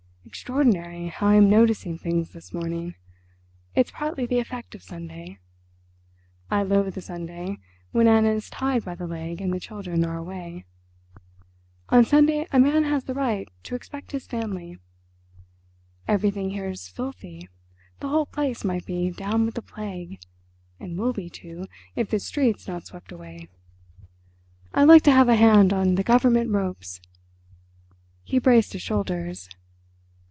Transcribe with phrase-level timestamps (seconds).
[0.23, 2.95] "Extraordinary how I am noticing things this morning.
[3.75, 5.39] It's partly the effect of Sunday.
[6.49, 7.57] I loathe a Sunday
[7.91, 10.63] when Anna's tied by the leg and the children are away.
[11.89, 14.77] On Sunday a man has the right to expect his family.
[16.07, 17.49] Everything here's filthy,
[17.99, 20.17] the whole place might be down with the plague,
[20.79, 21.65] and will be, too,
[21.95, 23.49] if this street's not swept away.
[24.73, 27.01] I'd like to have a hand on the government ropes."
[28.23, 29.49] He braced his shoulders.